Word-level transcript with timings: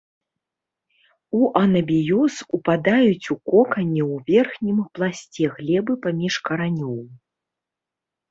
У 1.39 1.49
анабіёз 1.63 2.33
упадаюць 2.57 3.27
у 3.35 3.37
кокане 3.51 4.01
ў 4.13 4.15
верхнім 4.29 4.77
пласце 4.97 5.43
глебы 5.57 5.93
паміж 6.07 6.33
каранёў. 6.49 6.97